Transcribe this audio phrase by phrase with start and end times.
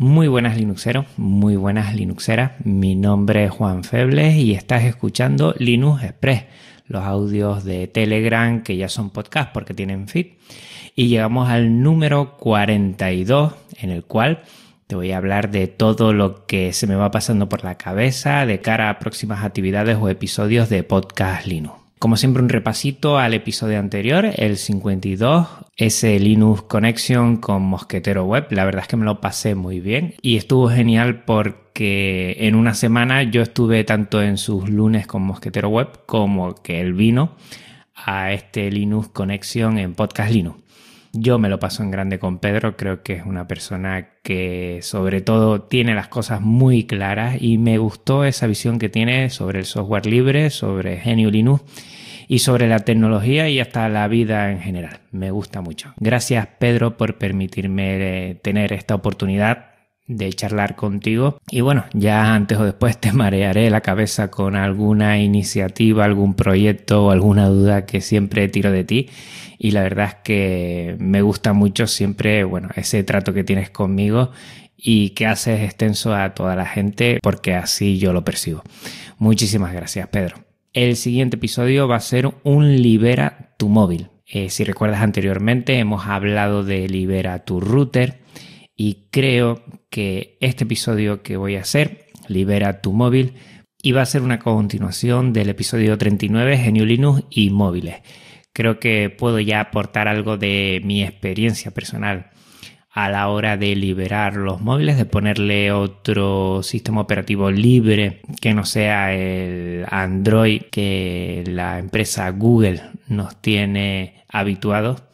[0.00, 2.52] Muy buenas Linuxeros, muy buenas Linuxeras.
[2.64, 6.44] Mi nombre es Juan Febles y estás escuchando Linux Express,
[6.86, 10.28] los audios de Telegram que ya son podcast porque tienen feed.
[10.96, 14.40] Y llegamos al número 42 en el cual
[14.86, 18.46] te voy a hablar de todo lo que se me va pasando por la cabeza
[18.46, 21.79] de cara a próximas actividades o episodios de podcast Linux.
[22.00, 25.46] Como siempre, un repasito al episodio anterior, el 52,
[25.76, 28.46] ese Linux Connection con Mosquetero Web.
[28.52, 32.72] La verdad es que me lo pasé muy bien y estuvo genial porque en una
[32.72, 37.36] semana yo estuve tanto en sus lunes con Mosquetero Web como que él vino
[37.94, 40.58] a este Linux Connection en Podcast Linux.
[41.12, 45.20] Yo me lo paso en grande con Pedro, creo que es una persona que sobre
[45.20, 49.64] todo tiene las cosas muy claras y me gustó esa visión que tiene sobre el
[49.64, 51.62] software libre, sobre GNU Linux
[52.28, 55.00] y sobre la tecnología y hasta la vida en general.
[55.10, 55.92] Me gusta mucho.
[55.98, 57.96] Gracias Pedro por permitirme
[58.30, 59.69] eh, tener esta oportunidad
[60.10, 61.38] de charlar contigo.
[61.50, 67.06] Y bueno, ya antes o después te marearé la cabeza con alguna iniciativa, algún proyecto
[67.06, 69.08] o alguna duda que siempre tiro de ti.
[69.58, 74.30] Y la verdad es que me gusta mucho siempre, bueno, ese trato que tienes conmigo
[74.76, 78.62] y que haces extenso a toda la gente porque así yo lo percibo.
[79.18, 80.36] Muchísimas gracias, Pedro.
[80.72, 84.08] El siguiente episodio va a ser un libera tu móvil.
[84.26, 88.20] Eh, si recuerdas anteriormente hemos hablado de libera tu router
[88.76, 93.34] y creo que este episodio que voy a hacer, Libera tu móvil,
[93.82, 97.96] iba a ser una continuación del episodio 39, Genio Linux y móviles.
[98.52, 102.30] Creo que puedo ya aportar algo de mi experiencia personal
[102.92, 108.64] a la hora de liberar los móviles, de ponerle otro sistema operativo libre que no
[108.64, 115.04] sea el Android que la empresa Google nos tiene habituados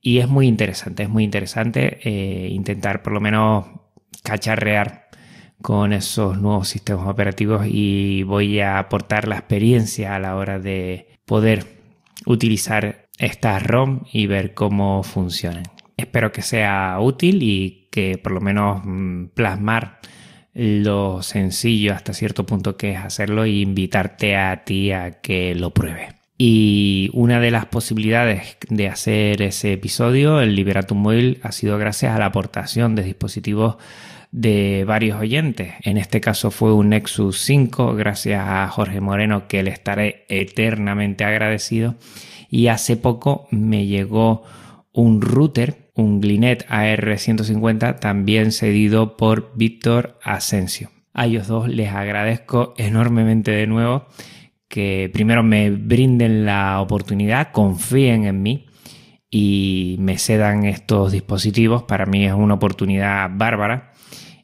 [0.00, 3.66] y es muy interesante, es muy interesante eh, intentar por lo menos
[4.26, 5.06] cacharrear
[5.62, 11.06] con esos nuevos sistemas operativos y voy a aportar la experiencia a la hora de
[11.24, 11.64] poder
[12.26, 15.62] utilizar estas ROM y ver cómo funcionan.
[15.96, 20.00] Espero que sea útil y que por lo menos mm, plasmar
[20.52, 25.72] lo sencillo hasta cierto punto que es hacerlo e invitarte a ti a que lo
[25.72, 26.14] pruebes.
[26.38, 32.14] Y una de las posibilidades de hacer ese episodio, el Liberatum Móvil, ha sido gracias
[32.14, 33.76] a la aportación de dispositivos
[34.32, 35.74] de varios oyentes.
[35.82, 41.24] En este caso fue un Nexus 5, gracias a Jorge Moreno, que le estaré eternamente
[41.24, 41.94] agradecido.
[42.50, 44.42] Y hace poco me llegó
[44.92, 50.90] un router, un Glinet AR150, también cedido por Víctor Asensio.
[51.12, 54.06] A ellos dos les agradezco enormemente de nuevo
[54.68, 58.66] que primero me brinden la oportunidad, confíen en mí
[59.30, 61.82] y me cedan estos dispositivos.
[61.84, 63.92] Para mí es una oportunidad bárbara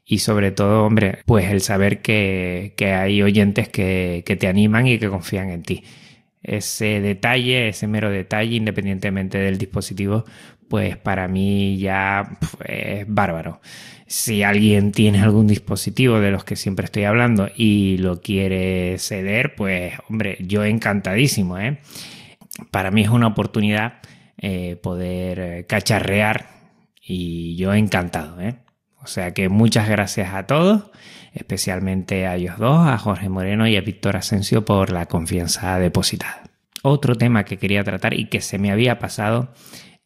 [0.05, 4.99] y sobre todo, hombre, pues el saber que, hay oyentes que, que te animan y
[4.99, 5.85] que confían en ti.
[6.43, 10.25] Ese detalle, ese mero detalle, independientemente del dispositivo,
[10.69, 13.61] pues para mí ya es bárbaro.
[14.07, 19.55] Si alguien tiene algún dispositivo de los que siempre estoy hablando y lo quiere ceder,
[19.55, 21.59] pues hombre, yo encantadísimo.
[21.59, 21.79] ¿eh?
[22.71, 24.01] Para mí es una oportunidad
[24.45, 26.49] eh, poder eh, cacharrear
[27.01, 28.41] y yo encantado.
[28.41, 28.57] ¿eh?
[29.01, 30.91] O sea que muchas gracias a todos,
[31.33, 36.43] especialmente a ellos dos, a Jorge Moreno y a Víctor Asensio por la confianza depositada.
[36.83, 39.55] Otro tema que quería tratar y que se me había pasado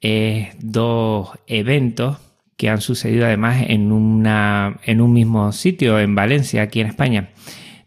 [0.03, 2.19] es dos eventos
[2.59, 7.31] que han sucedido además en, una, en un mismo sitio, en Valencia, aquí en España.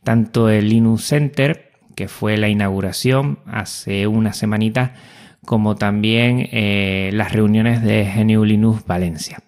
[0.03, 4.95] Tanto el Linux Center, que fue la inauguración hace una semanita,
[5.49, 9.41] como también eh, las reuniones de GNU Linux Valencia.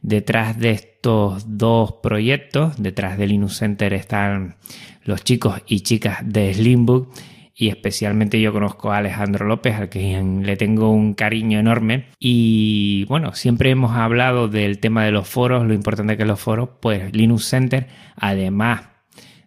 [0.00, 4.54] Detrás de estos dos proyectos, detrás del Linux Center están
[5.02, 7.12] los chicos y chicas de Slimbook
[7.52, 12.04] y especialmente yo conozco a Alejandro López, al que le tengo un cariño enorme.
[12.20, 16.68] Y bueno, siempre hemos hablado del tema de los foros, lo importante que los foros,
[16.80, 18.82] pues Linux Center, además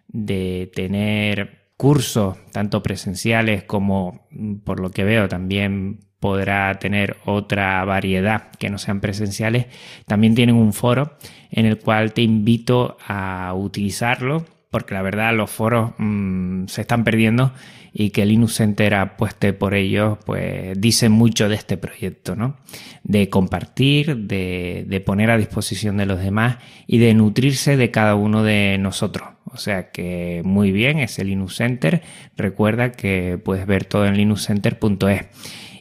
[0.08, 4.26] de tener cursos tanto presenciales como
[4.64, 9.66] por lo que veo también podrá tener otra variedad que no sean presenciales,
[10.06, 11.18] también tienen un foro
[11.50, 17.04] en el cual te invito a utilizarlo porque la verdad los foros mm, se están
[17.04, 17.52] perdiendo
[17.92, 22.56] y que Linux Center apueste por ellos, pues dice mucho de este proyecto, ¿no?
[23.02, 28.42] De compartir, de poner a disposición de los demás y de nutrirse de cada uno
[28.42, 29.33] de nosotros.
[29.54, 32.02] O sea que muy bien, es el Linux Center.
[32.36, 35.26] Recuerda que puedes ver todo en linuxcenter.es.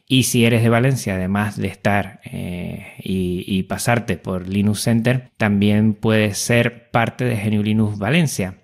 [0.08, 5.96] Y si eres de Valencia, además de estar y, y, pasarte por Linux Center, también
[5.96, 8.62] puedes ser parte de GNU Linux Valencia.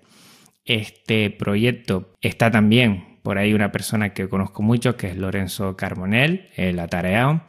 [0.64, 6.48] Este proyecto está también por ahí una persona que conozco mucho, que es Lorenzo Carmonel,
[6.56, 7.42] el atareado,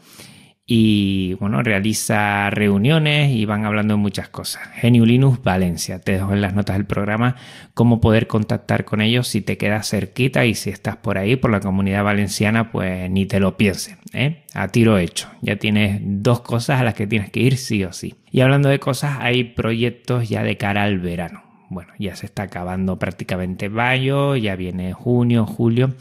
[0.73, 4.69] y bueno, realiza reuniones y van hablando de muchas cosas.
[4.75, 7.35] Genio Linux Valencia, te dejo en las notas del programa
[7.73, 11.51] cómo poder contactar con ellos si te quedas cerquita y si estás por ahí, por
[11.51, 14.45] la comunidad valenciana, pues ni te lo pienses, ¿eh?
[14.53, 15.27] a tiro hecho.
[15.41, 18.15] Ya tienes dos cosas a las que tienes que ir sí o sí.
[18.31, 22.44] Y hablando de cosas, hay proyectos ya de cara al verano bueno, ya se está
[22.44, 25.95] acabando prácticamente mayo, ya viene junio, julio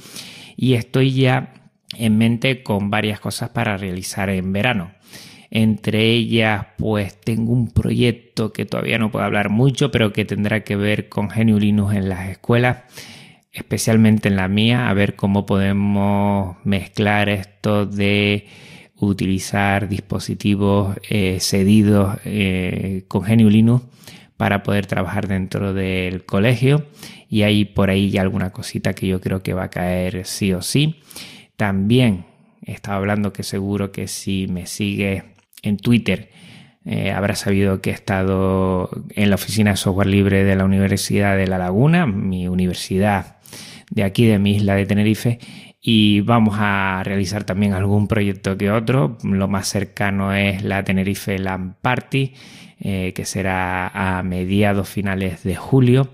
[0.57, 1.60] y estoy ya
[1.97, 4.93] en mente con varias cosas para realizar en verano.
[5.51, 10.63] Entre ellas, pues tengo un proyecto que todavía no puedo hablar mucho, pero que tendrá
[10.63, 12.85] que ver con GNU Linux en las escuelas,
[13.53, 18.47] especialmente en la mía, a ver cómo podemos mezclar esto de
[19.01, 23.85] utilizar dispositivos eh, cedidos eh, con GNU Linux
[24.37, 26.87] para poder trabajar dentro del colegio
[27.29, 30.53] y hay por ahí ya alguna cosita que yo creo que va a caer sí
[30.53, 31.01] o sí.
[31.61, 32.25] También
[32.63, 35.25] estaba hablando que seguro que si me sigue
[35.63, 36.31] en Twitter
[36.87, 41.37] eh, habrá sabido que he estado en la oficina de software libre de la Universidad
[41.37, 43.37] de La Laguna, mi universidad
[43.91, 45.39] de aquí de mi isla de Tenerife,
[45.83, 49.19] y vamos a realizar también algún proyecto que otro.
[49.23, 52.33] Lo más cercano es la Tenerife LAN Party,
[52.79, 56.09] eh, que será a mediados finales de julio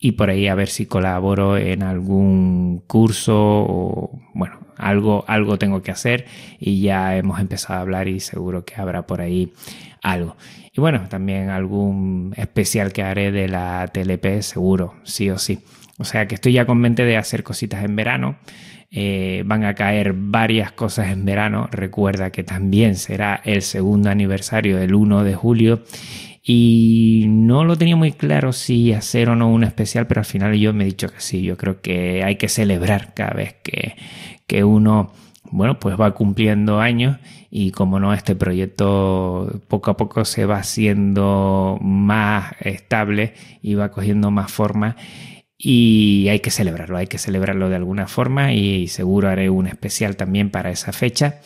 [0.00, 4.20] y por ahí a ver si colaboro en algún curso o
[4.78, 6.26] algo, algo tengo que hacer
[6.58, 9.52] y ya hemos empezado a hablar y seguro que habrá por ahí
[10.02, 10.36] algo.
[10.72, 15.60] Y bueno, también algún especial que haré de la TLP seguro, sí o sí.
[15.98, 18.36] O sea que estoy ya con mente de hacer cositas en verano.
[18.90, 21.68] Eh, van a caer varias cosas en verano.
[21.70, 25.82] Recuerda que también será el segundo aniversario del 1 de julio.
[26.50, 30.54] Y no lo tenía muy claro si hacer o no un especial, pero al final
[30.58, 31.42] yo me he dicho que sí.
[31.42, 33.96] Yo creo que hay que celebrar cada vez que,
[34.46, 35.12] que uno
[35.50, 37.18] bueno, pues va cumpliendo años
[37.50, 43.90] y como no, este proyecto poco a poco se va haciendo más estable y va
[43.90, 44.96] cogiendo más forma
[45.58, 50.16] y hay que celebrarlo, hay que celebrarlo de alguna forma y seguro haré un especial
[50.16, 51.40] también para esa fecha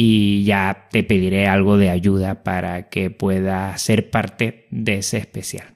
[0.00, 5.74] y ya te pediré algo de ayuda para que puedas ser parte de ese especial.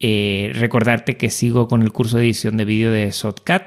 [0.00, 3.60] Eh, recordarte que sigo con el curso de edición de vídeo de Shotcut.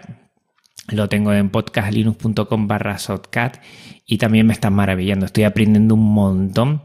[0.90, 3.60] Lo tengo en podcastlinux.com barra Shotcut
[4.08, 5.28] y también me está maravillando.
[5.28, 6.82] Estoy aprendiendo un montón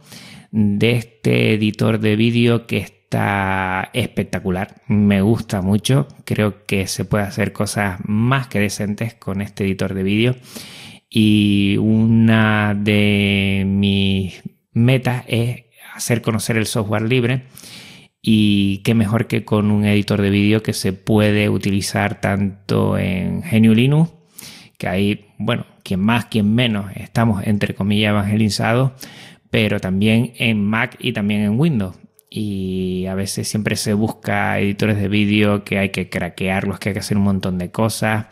[0.50, 7.25] de este editor de vídeo que está espectacular, me gusta mucho, creo que se puede
[7.25, 10.37] hacer cosas más que decentes con este editor de vídeo
[11.14, 14.43] y una de mis
[14.73, 15.64] metas es
[15.94, 17.43] hacer conocer el software libre
[18.23, 23.43] y qué mejor que con un editor de vídeo que se puede utilizar tanto en
[23.43, 24.11] GNU Linux,
[24.79, 28.93] que ahí, bueno, quien más, quien menos, estamos entre comillas evangelizados,
[29.50, 31.97] pero también en Mac y también en Windows
[32.31, 36.93] y a veces siempre se busca editores de vídeo que hay que craquearlos, que hay
[36.94, 38.29] que hacer un montón de cosas.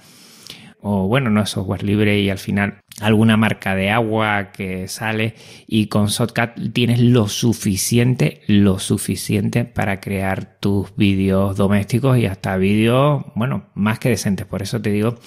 [0.82, 5.34] O bueno, no es software libre y al final alguna marca de agua que sale
[5.66, 12.56] y con Shotcut tienes lo suficiente, lo suficiente para crear tus vídeos domésticos y hasta
[12.56, 14.46] vídeos, bueno, más que decentes.
[14.46, 15.18] Por eso te digo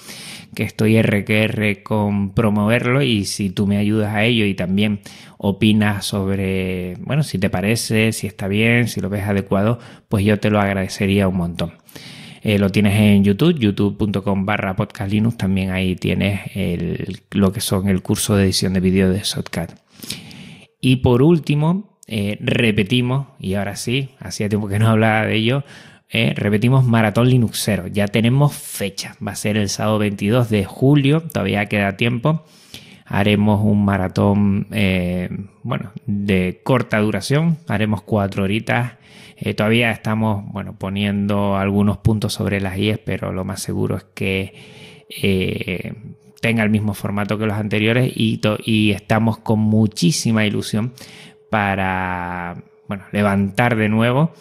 [0.54, 5.00] que estoy RQR con promoverlo y si tú me ayudas a ello y también
[5.38, 10.38] opinas sobre, bueno, si te parece, si está bien, si lo ves adecuado, pues yo
[10.38, 11.83] te lo agradecería un montón.
[12.44, 16.42] Eh, lo tienes en YouTube, youtube.com barra podcastlinux, también ahí tienes
[17.30, 19.70] lo que son el curso de edición de vídeo de Shotcut.
[20.78, 25.64] Y por último, eh, repetimos, y ahora sí, hacía tiempo que no hablaba de ello,
[26.10, 27.86] eh, repetimos Maratón Linuxero.
[27.86, 29.16] Ya tenemos fecha.
[29.26, 31.22] Va a ser el sábado 22 de julio.
[31.22, 32.44] Todavía queda tiempo.
[33.06, 35.28] Haremos un maratón, eh,
[35.62, 37.58] bueno, de corta duración.
[37.68, 38.94] Haremos cuatro horitas.
[39.36, 44.04] Eh, todavía estamos, bueno, poniendo algunos puntos sobre las IES, pero lo más seguro es
[44.14, 44.54] que
[46.40, 50.92] tenga el mismo formato que los anteriores y, y estamos con muchísima ilusión
[51.50, 54.32] para, bueno, levantar de nuevo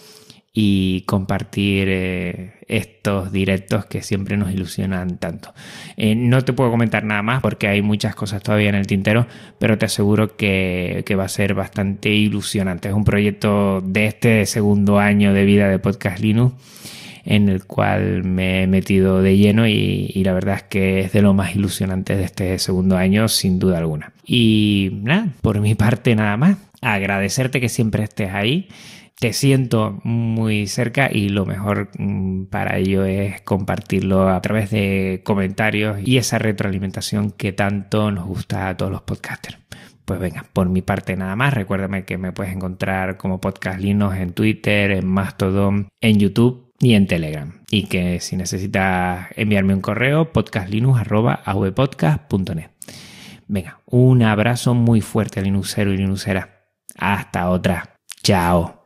[0.56, 5.52] y compartir eh, estos directos que siempre nos ilusionan tanto.
[5.98, 9.26] Eh, no te puedo comentar nada más porque hay muchas cosas todavía en el tintero,
[9.58, 12.90] pero te aseguro que, que va a ser bastante ilusionante.
[12.90, 16.54] Es un proyecto de este segundo año de vida de Podcast Linux
[17.26, 21.14] en el cual me he metido de lleno y, y, la verdad es que es
[21.14, 24.12] de lo más ilusionante de este segundo año, sin duda alguna.
[24.26, 26.58] Y nada, por mi parte nada más.
[26.82, 28.68] Agradecerte que siempre estés ahí
[29.20, 35.22] te siento muy cerca y lo mejor mm, para ello es compartirlo a través de
[35.24, 39.60] comentarios y esa retroalimentación que tanto nos gusta a todos los podcasters.
[40.06, 41.54] Pues venga, por mi parte nada más.
[41.54, 46.96] Recuérdame que me puedes encontrar como Podcast Linux en Twitter, en Mastodon, en YouTube y
[46.96, 47.62] en Telegram.
[47.70, 52.72] Y que si necesitas enviarme un correo, podcastlinux.avpodcast.net.
[53.48, 56.68] Venga, un abrazo muy fuerte Linuxero y Linuxera.
[56.98, 57.96] Hasta otra.
[58.24, 58.80] Chao.